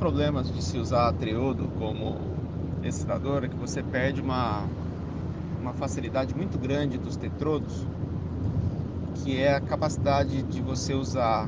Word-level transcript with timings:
problemas 0.00 0.50
de 0.50 0.64
se 0.64 0.78
usar 0.78 1.12
triodo 1.12 1.68
como 1.78 2.16
excitador 2.82 3.44
é 3.44 3.48
que 3.48 3.56
você 3.56 3.82
perde 3.82 4.22
uma, 4.22 4.64
uma 5.60 5.74
facilidade 5.74 6.34
muito 6.34 6.58
grande 6.58 6.96
dos 6.96 7.16
tetrodos, 7.16 7.86
que 9.16 9.36
é 9.36 9.54
a 9.54 9.60
capacidade 9.60 10.42
de 10.44 10.62
você 10.62 10.94
usar 10.94 11.46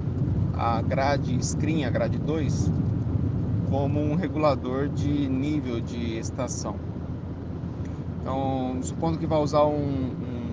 a 0.54 0.82
grade 0.82 1.42
screen, 1.42 1.86
a 1.86 1.90
grade 1.90 2.18
2, 2.18 2.70
como 3.70 3.98
um 3.98 4.16
regulador 4.16 4.86
de 4.86 5.08
nível 5.30 5.80
de 5.80 6.18
estação. 6.18 6.76
Então, 8.20 8.78
supondo 8.82 9.16
que 9.16 9.26
vai 9.26 9.38
usar 9.38 9.64
um, 9.64 10.10
um, 10.12 10.52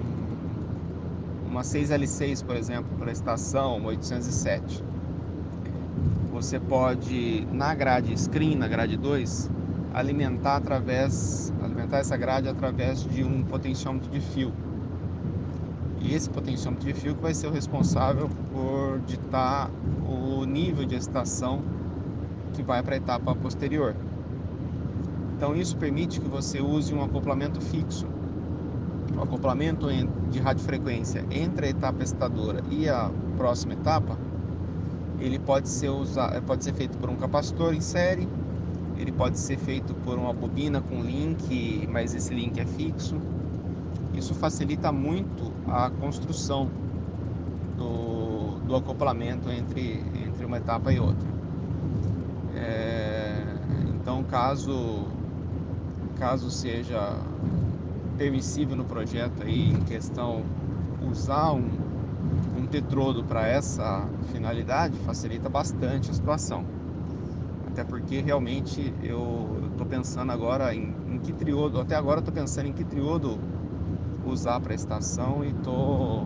uma 1.50 1.64
6L6, 1.64 2.46
por 2.46 2.56
exemplo, 2.56 2.98
para 2.98 3.10
a 3.10 3.12
estação 3.12 3.84
807, 3.84 4.86
você 6.42 6.58
pode, 6.58 7.46
na 7.52 7.76
grade 7.76 8.18
screen, 8.18 8.56
na 8.56 8.66
grade 8.66 8.96
2, 8.96 9.52
alimentar 9.94 10.56
através 10.56 11.54
alimentar 11.62 11.98
essa 11.98 12.16
grade 12.16 12.48
através 12.48 13.04
de 13.04 13.26
um 13.26 13.44
potenciômetro 13.44 14.10
de 14.10 14.22
fio. 14.22 14.54
E 16.00 16.16
esse 16.16 16.30
potenciômetro 16.30 16.88
de 16.88 16.94
fio 16.94 17.14
que 17.14 17.22
vai 17.22 17.34
ser 17.34 17.48
o 17.48 17.52
responsável 17.52 18.30
por 18.54 19.00
ditar 19.06 19.70
o 20.08 20.46
nível 20.46 20.86
de 20.86 20.96
excitação 20.96 21.62
que 22.54 22.64
vai 22.64 22.82
para 22.82 22.94
a 22.96 22.98
etapa 22.98 23.36
posterior. 23.36 23.94
Então 25.36 25.54
isso 25.54 25.76
permite 25.76 26.22
que 26.22 26.30
você 26.30 26.62
use 26.62 26.94
um 26.94 27.04
acoplamento 27.04 27.60
fixo. 27.60 28.08
O 29.18 29.22
acoplamento 29.22 29.88
de 30.32 30.40
radiofrequência 30.40 31.26
entre 31.30 31.66
a 31.66 31.70
etapa 31.70 32.02
excitadora 32.02 32.64
e 32.72 32.88
a 32.88 33.12
próxima 33.36 33.74
etapa, 33.74 34.18
ele 35.20 35.40
pode 35.40 35.70
ser 35.70 35.90
usado, 35.90 36.42
pode 36.44 36.64
ser 36.64 36.74
feito 36.74 36.98
por 36.98 37.10
um 37.10 37.16
capacitor 37.16 37.74
em 37.74 37.82
série 37.82 38.28
ele 39.00 39.14
pode 39.14 39.40
ser 39.40 39.58
feito 39.58 39.94
por 40.04 40.20
uma 40.20 40.34
bobina 40.34 40.82
com 40.82 41.02
link, 41.02 41.88
mas 41.90 42.14
esse 42.14 42.34
link 42.34 42.60
é 42.60 42.66
fixo. 42.66 43.16
Isso 44.14 44.36
facilita 44.36 44.92
muito 44.92 45.54
a 45.70 45.90
construção 45.90 46.70
do, 47.78 48.60
do 48.68 48.76
acoplamento 48.76 49.50
entre, 49.50 50.04
entre 50.28 50.46
uma 50.46 50.58
etapa 50.58 50.92
e 50.92 51.00
outra. 51.00 51.30
É, 52.54 53.42
então, 53.96 54.22
caso, 54.26 55.08
caso 56.18 56.52
seja 56.52 57.16
permissível 58.18 58.76
no 58.76 58.84
projeto 58.84 59.44
aí, 59.44 59.70
em 59.70 59.80
questão 59.86 60.44
usar 61.10 61.54
um 61.54 61.89
tetrodo 62.70 63.24
para 63.24 63.48
essa 63.48 64.08
finalidade, 64.32 64.98
facilita 65.00 65.50
bastante 65.50 66.10
a 66.10 66.14
situação 66.14 66.64
até 67.80 67.84
porque 67.84 68.20
realmente 68.20 68.94
eu 69.02 69.70
estou 69.72 69.86
pensando 69.86 70.34
agora 70.34 70.76
em, 70.76 70.94
em, 71.08 71.20
que 71.20 71.32
triodo, 71.32 71.80
até 71.80 71.96
agora 71.96 72.20
estou 72.20 72.34
pensando 72.34 72.68
em 72.68 72.74
que 72.74 72.84
triodo 72.84 73.40
usar 74.26 74.60
para 74.60 74.74
a 74.74 74.76
estação 74.76 75.46
e 75.46 75.54
tô, 75.64 76.26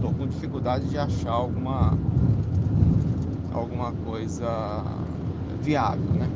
tô 0.00 0.12
com 0.16 0.26
dificuldade 0.28 0.88
de 0.88 0.96
achar 0.96 1.32
alguma, 1.32 1.98
alguma 3.52 3.92
coisa 3.92 4.84
viável, 5.60 6.12
né? 6.12 6.28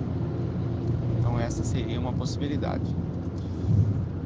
Então 1.20 1.38
essa 1.38 1.62
seria 1.62 2.00
uma 2.00 2.12
possibilidade. 2.12 2.96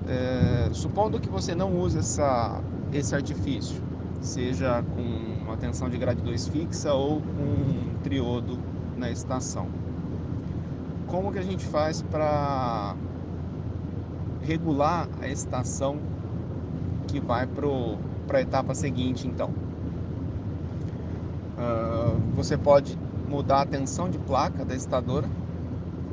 É, 0.09 0.70
supondo 0.73 1.20
que 1.20 1.29
você 1.29 1.55
não 1.55 1.79
use 1.79 1.98
essa, 1.98 2.59
esse 2.91 3.15
artifício, 3.15 3.83
seja 4.23 4.83
com 4.95 5.03
uma 5.45 5.56
tensão 5.56 5.91
de 5.91 5.98
grade 5.98 6.23
2 6.23 6.48
fixa 6.48 6.95
ou 6.95 7.20
com 7.20 7.42
um 7.42 7.98
triodo 8.03 8.59
na 8.97 9.11
estação. 9.11 9.69
Como 11.09 11.33
que 11.33 11.39
a 11.39 11.42
gente 11.42 11.67
faz 11.67 12.01
para 12.03 12.95
regular 14.42 15.08
a 15.20 15.29
estação 15.29 15.98
que 17.08 17.20
vai 17.20 17.46
para 17.46 18.39
a 18.39 18.41
etapa 18.41 18.74
seguinte, 18.74 19.27
então? 19.27 19.51
Uh, 21.58 22.19
você 22.35 22.57
pode 22.57 22.98
mudar 23.29 23.63
a 23.63 23.67
tensão 23.67 24.08
de 24.08 24.19
placa 24.19 24.64
da 24.64 24.75
excitadora, 24.75 25.29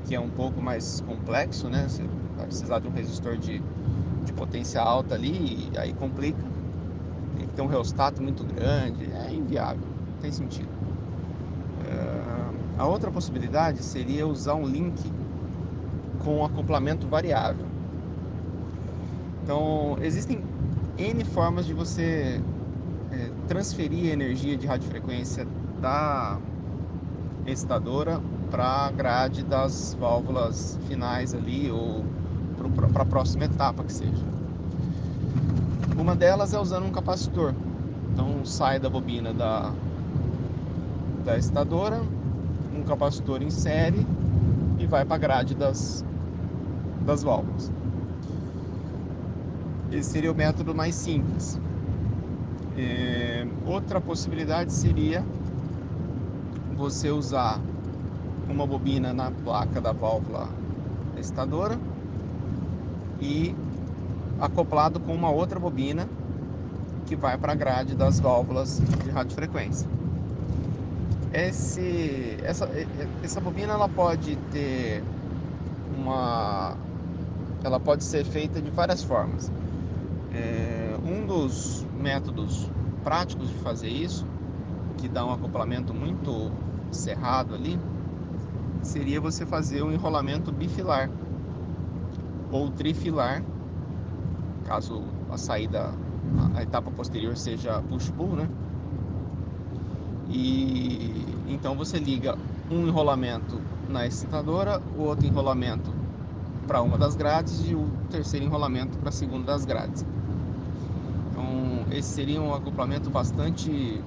que 0.05 0.15
é 0.15 0.19
um 0.19 0.29
pouco 0.29 0.61
mais 0.61 1.01
complexo, 1.01 1.69
né? 1.69 1.87
Você 1.87 2.03
vai 2.35 2.47
precisar 2.47 2.79
de 2.79 2.87
um 2.87 2.91
resistor 2.91 3.37
de, 3.37 3.61
de 4.25 4.33
potência 4.33 4.81
alta 4.81 5.15
ali, 5.15 5.69
e 5.71 5.77
aí 5.77 5.93
complica. 5.93 6.58
Ter 7.59 7.63
um 7.63 7.67
reostato 7.67 8.23
muito 8.23 8.41
grande, 8.45 9.11
é 9.11 9.33
inviável, 9.33 9.83
não 9.83 10.21
tem 10.21 10.31
sentido. 10.31 10.69
A 12.77 12.87
outra 12.87 13.11
possibilidade 13.11 13.83
seria 13.83 14.25
usar 14.25 14.53
um 14.53 14.65
link 14.65 14.97
com 16.23 16.45
acoplamento 16.45 17.05
variável. 17.05 17.65
Então, 19.43 19.97
existem 20.01 20.41
N 20.97 21.25
formas 21.25 21.65
de 21.65 21.73
você 21.73 22.41
é, 23.11 23.29
transferir 23.49 24.09
energia 24.09 24.55
de 24.55 24.65
radiofrequência 24.65 25.45
da 25.81 26.39
excitadora 27.45 28.21
para 28.49 28.87
a 28.87 28.91
grade 28.91 29.43
das 29.43 29.97
válvulas 29.99 30.79
finais 30.87 31.33
ali 31.33 31.69
ou 31.69 32.05
para 32.93 33.03
a 33.03 33.05
próxima 33.05 33.43
etapa 33.43 33.83
que 33.83 33.91
seja. 33.91 34.38
Uma 36.09 36.15
delas 36.15 36.55
é 36.55 36.59
usando 36.59 36.87
um 36.87 36.91
capacitor. 36.91 37.53
Então 38.11 38.43
sai 38.43 38.79
da 38.79 38.89
bobina 38.89 39.31
da, 39.31 39.71
da 41.23 41.37
excitadora, 41.37 42.01
um 42.75 42.81
capacitor 42.81 43.39
série 43.51 44.03
e 44.79 44.87
vai 44.87 45.05
para 45.05 45.17
a 45.17 45.19
grade 45.19 45.53
das, 45.53 46.03
das 47.05 47.21
válvulas. 47.21 47.71
Esse 49.91 50.09
seria 50.09 50.31
o 50.31 50.35
método 50.35 50.73
mais 50.73 50.95
simples. 50.95 51.59
É, 52.75 53.45
outra 53.67 54.01
possibilidade 54.01 54.73
seria 54.73 55.23
você 56.75 57.11
usar 57.11 57.61
uma 58.49 58.65
bobina 58.65 59.13
na 59.13 59.29
placa 59.29 59.79
da 59.79 59.91
válvula 59.91 60.49
excitadora 61.15 61.77
e 63.21 63.53
acoplado 64.39 64.99
com 64.99 65.13
uma 65.13 65.29
outra 65.29 65.59
bobina 65.59 66.07
que 67.05 67.15
vai 67.15 67.37
para 67.37 67.53
a 67.53 67.55
grade 67.55 67.95
das 67.95 68.19
válvulas 68.19 68.81
de 69.03 69.09
radiofrequência. 69.09 69.87
Esse, 71.33 72.37
essa, 72.43 72.69
essa 73.23 73.39
bobina 73.39 73.73
ela 73.73 73.89
pode 73.89 74.35
ter 74.51 75.03
uma 75.97 76.75
ela 77.63 77.79
pode 77.79 78.03
ser 78.03 78.23
feita 78.23 78.61
de 78.61 78.71
várias 78.71 79.03
formas. 79.03 79.51
É, 80.33 80.95
um 81.03 81.25
dos 81.25 81.85
métodos 81.99 82.69
práticos 83.03 83.49
de 83.49 83.55
fazer 83.55 83.89
isso 83.89 84.25
que 84.97 85.07
dá 85.07 85.25
um 85.25 85.31
acoplamento 85.31 85.93
muito 85.93 86.51
cerrado 86.91 87.55
ali 87.55 87.79
seria 88.81 89.19
você 89.19 89.45
fazer 89.45 89.83
um 89.83 89.91
enrolamento 89.91 90.51
bifilar 90.51 91.09
ou 92.51 92.69
trifilar 92.69 93.43
caso 94.69 95.01
a 95.31 95.37
saída 95.37 95.91
a 96.55 96.61
etapa 96.61 96.91
posterior 96.91 97.35
seja 97.35 97.81
push-pull, 97.89 98.35
né? 98.35 98.47
E 100.29 101.25
então 101.47 101.75
você 101.75 101.97
liga 101.97 102.37
um 102.69 102.87
enrolamento 102.87 103.59
na 103.89 104.05
excitadora, 104.05 104.79
o 104.95 105.01
outro 105.01 105.25
enrolamento 105.25 105.91
para 106.67 106.83
uma 106.83 106.99
das 106.99 107.15
grades 107.15 107.67
e 107.67 107.73
o 107.73 107.89
terceiro 108.11 108.45
enrolamento 108.45 108.95
para 108.99 109.09
a 109.09 109.11
segunda 109.11 109.47
das 109.53 109.65
grades. 109.65 110.05
Então 111.31 111.85
esse 111.91 112.09
seria 112.09 112.39
um 112.39 112.53
acoplamento 112.53 113.09
bastante 113.09 113.99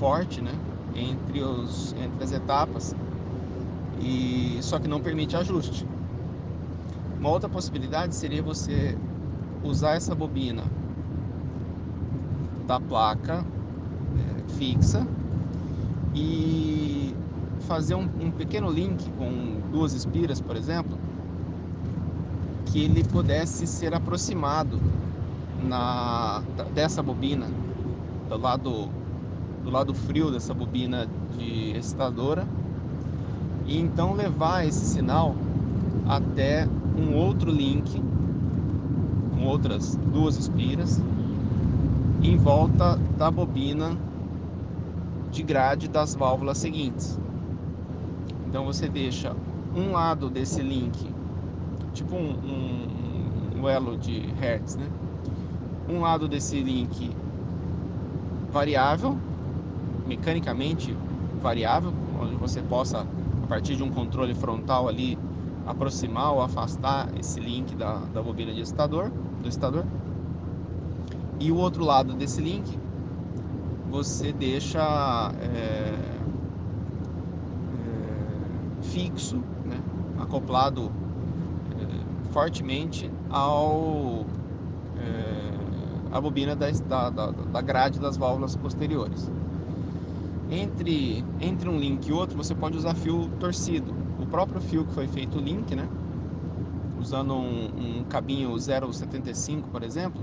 forte, 0.00 0.40
né, 0.40 0.52
entre 0.96 1.40
os 1.40 1.92
entre 1.92 2.24
as 2.24 2.32
etapas 2.32 2.96
e 4.00 4.58
só 4.62 4.80
que 4.80 4.88
não 4.88 5.00
permite 5.00 5.36
ajuste. 5.36 5.86
Uma 7.20 7.30
outra 7.30 7.48
possibilidade 7.48 8.16
seria 8.16 8.42
você 8.42 8.98
usar 9.64 9.96
essa 9.96 10.14
bobina 10.14 10.64
da 12.66 12.78
placa 12.78 13.44
é, 14.16 14.52
fixa 14.52 15.06
e 16.14 17.14
fazer 17.60 17.94
um, 17.94 18.08
um 18.20 18.30
pequeno 18.30 18.70
link 18.70 19.10
com 19.12 19.60
duas 19.70 19.92
espiras, 19.92 20.40
por 20.40 20.56
exemplo, 20.56 20.98
que 22.66 22.84
ele 22.84 23.04
pudesse 23.04 23.66
ser 23.66 23.94
aproximado 23.94 24.80
na 25.62 26.42
dessa 26.74 27.02
bobina 27.02 27.46
do 28.28 28.38
lado 28.38 28.88
do 29.64 29.70
lado 29.70 29.94
frio 29.94 30.30
dessa 30.30 30.54
bobina 30.54 31.06
de 31.36 31.76
excitadora 31.76 32.46
e 33.66 33.78
então 33.78 34.14
levar 34.14 34.66
esse 34.66 34.84
sinal 34.84 35.34
até 36.06 36.66
um 36.96 37.14
outro 37.16 37.50
link 37.50 38.00
outras 39.48 39.96
duas 39.96 40.36
espiras 40.36 41.00
em 42.22 42.36
volta 42.36 42.96
da 43.16 43.30
bobina 43.30 43.96
de 45.30 45.42
grade 45.42 45.88
das 45.88 46.14
válvulas 46.14 46.58
seguintes. 46.58 47.18
Então 48.46 48.64
você 48.64 48.88
deixa 48.88 49.34
um 49.74 49.92
lado 49.92 50.28
desse 50.30 50.62
link, 50.62 51.08
tipo 51.92 52.16
um, 52.16 52.30
um, 52.30 53.60
um 53.60 53.68
elo 53.68 53.96
de 53.96 54.20
Hertz, 54.40 54.76
né? 54.76 54.88
Um 55.88 56.00
lado 56.00 56.28
desse 56.28 56.60
link 56.60 57.10
variável, 58.50 59.16
mecanicamente 60.06 60.96
variável, 61.42 61.92
onde 62.20 62.34
você 62.34 62.60
possa, 62.62 63.06
a 63.42 63.46
partir 63.46 63.76
de 63.76 63.82
um 63.82 63.90
controle 63.90 64.34
frontal 64.34 64.88
ali, 64.88 65.18
aproximar 65.66 66.32
ou 66.32 66.40
afastar 66.40 67.08
esse 67.18 67.38
link 67.38 67.74
da, 67.74 68.00
da 68.12 68.22
bobina 68.22 68.52
de 68.52 68.62
excitador, 68.62 69.10
do 69.42 69.48
excitador. 69.48 69.84
E 71.40 71.52
o 71.52 71.56
outro 71.56 71.84
lado 71.84 72.14
desse 72.14 72.40
link 72.40 72.78
você 73.90 74.32
deixa 74.32 75.32
é, 75.40 75.44
é, 75.44 75.94
fixo, 78.82 79.36
né, 79.64 79.80
acoplado 80.18 80.90
é, 81.80 82.32
fortemente 82.32 83.10
ao 83.30 84.26
é, 84.98 85.48
a 86.12 86.20
bobina 86.20 86.54
da, 86.56 86.70
da, 87.10 87.30
da 87.30 87.60
grade 87.60 87.98
das 87.98 88.16
válvulas 88.16 88.56
posteriores. 88.56 89.30
Entre, 90.50 91.22
entre 91.40 91.68
um 91.68 91.78
link 91.78 92.06
e 92.08 92.12
outro, 92.12 92.36
você 92.36 92.54
pode 92.54 92.76
usar 92.76 92.94
fio 92.94 93.28
torcido. 93.38 93.94
O 94.18 94.26
próprio 94.26 94.60
fio 94.60 94.84
que 94.86 94.94
foi 94.94 95.06
feito 95.06 95.38
o 95.38 95.40
link, 95.40 95.74
né? 95.74 95.86
Usando 97.08 97.32
um, 97.32 98.00
um 98.00 98.04
cabinho 98.04 98.50
0,75, 98.50 99.62
por 99.72 99.82
exemplo, 99.82 100.20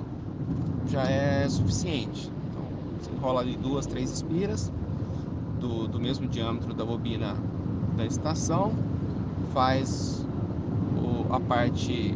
já 0.88 1.02
é 1.02 1.50
suficiente. 1.50 2.32
Então, 2.52 2.62
você 3.02 3.10
enrola 3.12 3.42
ali 3.42 3.56
duas, 3.58 3.88
três 3.88 4.12
espiras 4.12 4.72
do, 5.60 5.88
do 5.88 6.00
mesmo 6.00 6.28
diâmetro 6.28 6.76
da 6.76 6.86
bobina 6.86 7.36
da 7.98 8.06
estação, 8.06 8.72
faz 9.52 10.28
o, 10.96 11.34
a 11.34 11.40
parte 11.40 12.16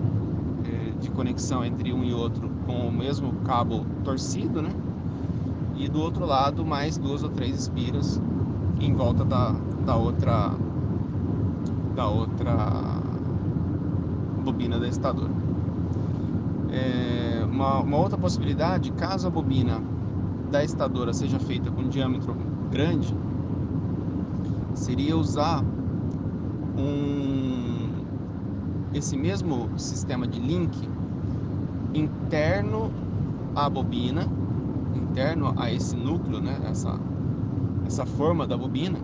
eh, 0.64 0.92
de 1.02 1.10
conexão 1.10 1.66
entre 1.66 1.92
um 1.92 2.04
e 2.04 2.14
outro 2.14 2.48
com 2.68 2.90
o 2.90 2.92
mesmo 2.92 3.34
cabo 3.48 3.84
torcido, 4.04 4.62
né? 4.62 4.70
E 5.78 5.90
do 5.90 6.00
outro 6.00 6.28
lado 6.28 6.64
mais 6.64 6.96
duas 6.96 7.24
ou 7.24 7.30
três 7.32 7.56
espiras 7.56 8.22
em 8.80 8.94
volta 8.94 9.26
da, 9.26 9.52
da 9.84 9.96
outra 9.96 10.52
da 11.96 12.08
outra 12.08 12.99
bobina 14.52 14.80
da 14.80 14.88
excitadora. 14.88 15.32
É, 16.72 17.46
uma, 17.46 17.80
uma 17.80 17.98
outra 17.98 18.18
possibilidade, 18.18 18.92
caso 18.94 19.28
a 19.28 19.30
bobina 19.30 19.82
da 20.52 20.64
excitadora 20.64 21.14
seja 21.14 21.40
feita 21.40 21.70
com 21.70 21.88
diâmetro 21.88 22.36
grande, 22.72 23.16
seria 24.74 25.16
usar 25.16 25.64
um 26.78 27.90
esse 28.92 29.16
mesmo 29.16 29.70
sistema 29.78 30.26
de 30.26 30.40
link 30.40 30.90
interno 31.94 32.92
à 33.56 33.70
bobina, 33.70 34.28
interno 34.96 35.54
a 35.58 35.72
esse 35.72 35.96
núcleo, 35.96 36.42
né, 36.42 36.60
essa 36.64 37.00
essa 37.86 38.06
forma 38.06 38.48
da 38.48 38.58
bobina 38.58 38.98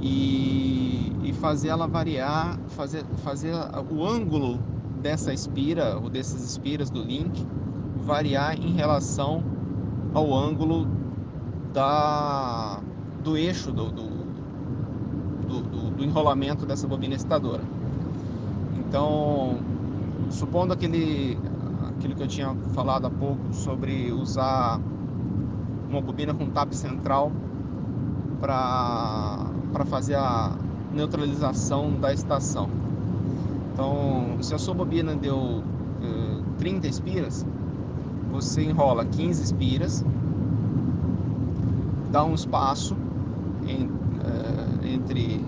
e, 0.00 1.12
e 1.22 1.32
fazer 1.34 1.68
ela 1.68 1.86
variar, 1.86 2.58
fazer 2.68 3.04
fazer 3.22 3.54
o 3.90 4.06
ângulo 4.06 4.58
dessa 5.00 5.32
espira 5.32 5.98
ou 5.98 6.10
dessas 6.10 6.42
espiras 6.42 6.90
do 6.90 7.02
link 7.02 7.46
variar 8.02 8.58
em 8.58 8.72
relação 8.72 9.42
ao 10.12 10.34
ângulo 10.34 10.86
da, 11.72 12.80
do 13.22 13.36
eixo 13.36 13.70
do, 13.70 13.90
do, 13.90 14.08
do, 15.60 15.90
do 15.90 16.04
enrolamento 16.04 16.66
dessa 16.66 16.86
bobina 16.86 17.14
excitadora. 17.14 17.62
Então, 18.78 19.58
supondo 20.30 20.72
aquele, 20.72 21.38
aquilo 21.88 22.14
que 22.14 22.22
eu 22.22 22.28
tinha 22.28 22.54
falado 22.74 23.06
há 23.06 23.10
pouco 23.10 23.52
sobre 23.52 24.10
usar 24.12 24.80
uma 25.88 26.00
bobina 26.00 26.34
com 26.34 26.46
tap 26.46 26.72
central 26.72 27.30
para 28.40 29.49
fazer 29.84 30.14
a 30.14 30.56
neutralização 30.92 31.92
da 32.00 32.12
estação. 32.12 32.68
Então, 33.72 34.36
se 34.40 34.54
a 34.54 34.58
sua 34.58 34.74
bobina 34.74 35.14
deu 35.14 35.36
uh, 35.36 35.62
eh, 36.02 36.42
30 36.58 36.88
espiras, 36.88 37.46
você 38.30 38.62
enrola 38.62 39.04
15 39.04 39.42
espiras, 39.42 40.04
dá 42.10 42.24
um 42.24 42.34
espaço 42.34 42.96
em, 43.66 43.86
uh, 43.86 44.86
entre, 44.86 45.44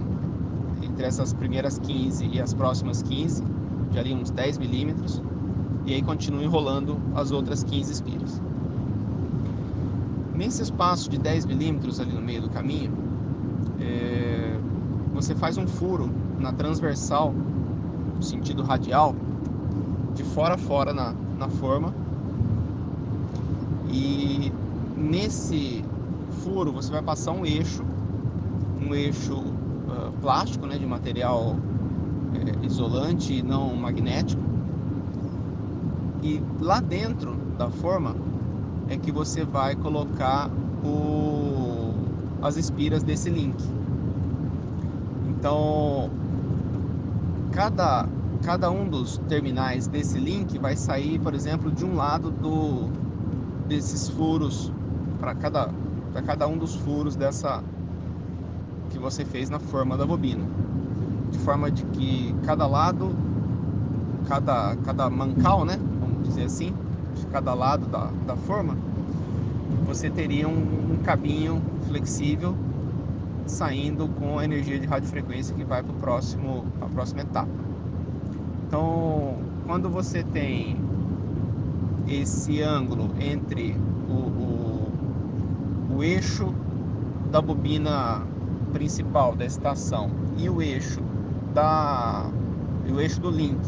entre 0.83 1.05
essas 1.05 1.33
primeiras 1.33 1.79
15 1.79 2.27
e 2.27 2.41
as 2.41 2.55
próximas 2.55 3.03
15, 3.03 3.45
de 3.91 3.99
ali 3.99 4.15
uns 4.15 4.31
10 4.31 4.59
milímetros, 4.59 5.23
e 5.85 5.95
aí 5.95 6.03
continua 6.03 6.43
enrolando 6.43 6.99
as 7.15 7.33
outras 7.33 7.63
15 7.65 7.93
espiras. 7.93 8.41
Nesse 10.35 10.63
espaço 10.63 11.11
de 11.11 11.19
10 11.19 11.45
milímetros 11.47 12.01
ali 12.01 12.13
no 12.13 12.23
meio 12.23 12.43
do 12.43 12.49
caminho, 12.49 12.93
é, 13.83 14.59
você 15.15 15.35
faz 15.35 15.59
um 15.59 15.67
furo 15.67 16.09
na 16.39 16.53
transversal, 16.53 17.35
no 18.17 18.23
sentido 18.23 18.63
radial, 18.63 19.15
de 20.15 20.23
fora 20.23 20.55
a 20.55 20.59
fora 20.59 20.93
na, 20.93 21.15
na 21.39 21.49
forma, 21.49 21.93
e 23.91 24.53
nesse 24.97 25.85
furo 26.43 26.73
você 26.73 26.91
vai 26.91 27.03
passar 27.03 27.33
um 27.33 27.45
eixo, 27.45 27.85
um 28.81 28.95
eixo 28.95 29.35
uh, 29.35 30.13
plástico, 30.21 30.67
né, 30.67 30.79
de 30.79 30.87
material 30.87 31.57
uh, 31.57 32.65
isolante 32.65 33.35
e 33.35 33.43
não 33.43 33.75
magnético. 33.77 34.43
E 36.23 36.41
lá 36.61 36.81
dentro 36.81 37.35
da 37.59 37.69
forma 37.69 38.15
é 38.89 38.97
que 38.97 39.11
você 39.11 39.45
vai 39.45 39.75
colocar 39.75 40.49
o, 40.85 41.42
as 42.43 42.57
espiras 42.57 43.03
desse 43.03 43.31
link. 43.31 43.57
Então, 45.29 46.11
cada, 47.53 48.09
cada 48.43 48.71
um 48.71 48.89
dos 48.89 49.19
terminais 49.29 49.87
desse 49.87 50.19
link 50.19 50.59
vai 50.59 50.77
sair, 50.77 51.19
por 51.21 51.35
exemplo, 51.35 51.71
de 51.71 51.85
um 51.85 51.95
lado 51.95 52.31
do, 52.31 52.91
desses 53.69 54.09
furos 54.09 54.73
para 55.19 55.35
cada 55.35 55.71
cada 56.27 56.47
um 56.47 56.59
dos 56.59 56.75
furos 56.75 57.17
dessa 57.17 57.63
que 58.91 58.99
você 58.99 59.25
fez 59.25 59.49
na 59.49 59.59
forma 59.59 59.97
da 59.97 60.05
bobina, 60.05 60.45
de 61.31 61.39
forma 61.39 61.71
de 61.71 61.85
que 61.85 62.35
cada 62.45 62.67
lado, 62.67 63.15
cada 64.29 64.77
cada 64.85 65.09
mancal, 65.09 65.65
né, 65.65 65.79
vamos 66.01 66.29
dizer 66.29 66.45
assim, 66.45 66.75
de 67.15 67.27
cada 67.29 67.55
lado 67.55 67.87
da, 67.87 68.11
da 68.27 68.37
forma, 68.37 68.77
você 69.87 70.11
teria 70.11 70.47
um, 70.47 70.93
um 70.93 70.99
cabinho 71.03 71.63
flexível 71.93 72.57
saindo 73.47 74.09
com 74.09 74.39
a 74.39 74.45
energia 74.45 74.79
de 74.79 74.87
radiofrequência 74.87 75.55
que 75.55 75.63
vai 75.63 75.83
para 75.83 75.93
a 75.93 76.89
próxima 76.89 77.21
etapa. 77.21 77.51
Então, 78.67 79.37
quando 79.67 79.91
você 79.91 80.23
tem 80.23 80.77
esse 82.09 82.63
ângulo 82.63 83.11
entre 83.21 83.77
o, 84.09 84.13
o, 84.13 84.93
o 85.99 86.03
eixo 86.03 86.55
da 87.31 87.43
bobina 87.43 88.23
principal 88.73 89.37
da 89.37 89.45
estação 89.45 90.11
e 90.39 90.49
o 90.49 90.63
eixo 90.63 91.01
da 91.53 92.27
o 92.91 93.01
eixo 93.01 93.21
do 93.21 93.31
link 93.31 93.61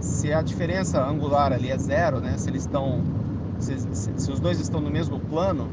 se 0.00 0.32
a 0.32 0.40
diferença 0.40 1.04
angular 1.04 1.52
ali 1.52 1.70
é 1.70 1.76
zero 1.76 2.20
né 2.20 2.36
se 2.38 2.48
eles 2.48 2.62
estão 2.62 3.02
se, 3.58 3.78
se, 3.92 4.12
se 4.16 4.32
os 4.32 4.40
dois 4.40 4.60
estão 4.60 4.80
no 4.80 4.90
mesmo 4.90 5.20
plano 5.20 5.68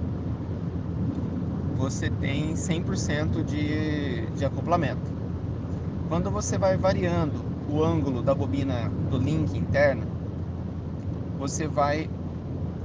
você 1.85 2.09
tem 2.09 2.55
100% 2.55 3.43
de, 3.43 4.25
de 4.35 4.43
acoplamento. 4.43 5.13
Quando 6.09 6.31
você 6.31 6.57
vai 6.57 6.75
variando 6.75 7.45
o 7.69 7.83
ângulo 7.83 8.23
da 8.23 8.33
bobina 8.33 8.91
do 9.11 9.19
link 9.19 9.55
interna 9.55 10.03
você 11.37 11.67
vai 11.67 12.09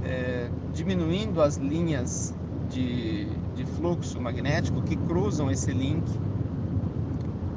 é, 0.03 0.49
diminuindo 0.71 1.41
as 1.41 1.55
linhas 1.55 2.35
de, 2.69 3.25
de, 3.55 3.65
fluxo 3.65 4.21
magnético 4.21 4.83
que 4.83 4.95
cruzam 4.95 5.49
esse 5.49 5.71
link 5.71 6.03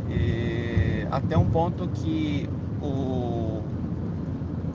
e, 0.08 1.06
até 1.10 1.36
um 1.36 1.50
ponto 1.50 1.88
que 1.88 2.48
o, 2.80 3.60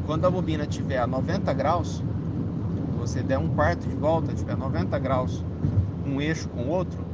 quando 0.06 0.26
a 0.26 0.30
bobina 0.30 0.66
estiver 0.66 1.00
a 1.00 1.08
90 1.08 1.52
graus, 1.54 2.04
você 3.00 3.24
der 3.24 3.40
um 3.40 3.50
quarto 3.56 3.88
de 3.88 3.96
volta, 3.96 4.34
tiver 4.34 4.56
90 4.56 5.00
graus 5.00 5.44
um 6.10 6.22
eixo 6.22 6.50
com 6.50 6.63
o 6.63 6.70
outro, 6.70 7.06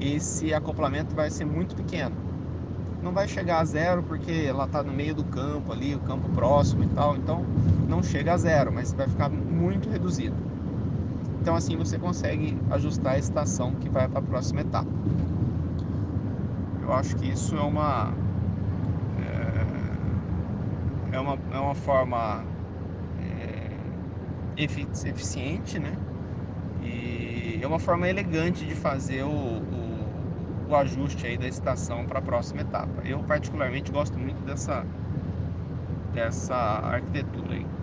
esse 0.00 0.54
acoplamento 0.54 1.14
vai 1.14 1.30
ser 1.30 1.44
muito 1.44 1.74
pequeno 1.76 2.30
não 3.02 3.12
vai 3.12 3.26
chegar 3.26 3.60
a 3.60 3.64
zero 3.64 4.02
porque 4.02 4.30
ela 4.48 4.64
está 4.64 4.82
no 4.82 4.92
meio 4.92 5.14
do 5.14 5.24
campo 5.24 5.72
ali, 5.72 5.94
o 5.94 6.00
campo 6.00 6.28
próximo 6.30 6.84
e 6.84 6.88
tal, 6.88 7.16
então 7.16 7.44
não 7.88 8.02
chega 8.02 8.34
a 8.34 8.36
zero, 8.36 8.72
mas 8.72 8.92
vai 8.92 9.08
ficar 9.08 9.28
muito 9.28 9.88
reduzido. 9.88 10.36
Então 11.40 11.54
assim 11.54 11.76
você 11.76 11.98
consegue 11.98 12.56
ajustar 12.70 13.14
a 13.14 13.18
estação 13.18 13.74
que 13.74 13.88
vai 13.88 14.06
para 14.06 14.18
a 14.18 14.22
próxima 14.22 14.60
etapa. 14.60 14.90
Eu 16.82 16.92
acho 16.92 17.16
que 17.16 17.28
isso 17.28 17.56
é 17.56 17.62
uma 17.62 18.12
é, 21.12 21.16
é 21.16 21.20
uma, 21.20 21.38
é 21.52 21.58
uma 21.58 21.74
forma 21.74 22.44
é, 23.22 24.62
eficiente, 24.62 25.78
né? 25.78 25.96
É 27.60 27.66
uma 27.66 27.78
forma 27.78 28.08
elegante 28.08 28.66
de 28.66 28.74
fazer 28.74 29.22
o, 29.22 29.28
o, 29.30 30.66
o 30.66 30.74
ajuste 30.74 31.26
aí 31.26 31.38
da 31.38 31.46
estação 31.46 32.06
para 32.06 32.18
a 32.18 32.22
próxima 32.22 32.62
etapa. 32.62 33.02
Eu 33.06 33.22
particularmente 33.24 33.90
gosto 33.92 34.18
muito 34.18 34.42
dessa 34.44 34.84
dessa 36.12 36.54
arquitetura 36.56 37.54
aí. 37.54 37.79